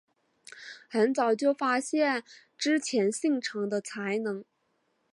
[0.89, 2.23] 很早就发现
[2.57, 4.43] 织田信长的才能。